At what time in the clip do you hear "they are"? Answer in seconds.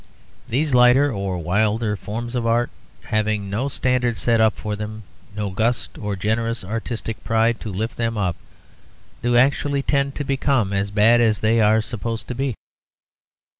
11.41-11.81